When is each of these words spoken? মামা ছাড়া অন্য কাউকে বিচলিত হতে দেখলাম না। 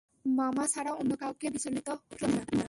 মামা 0.25 0.63
ছাড়া 0.67 0.91
অন্য 0.91 1.11
কাউকে 1.17 1.47
বিচলিত 1.49 1.87
হতে 1.89 2.05
দেখলাম 2.11 2.31
না। 2.37 2.43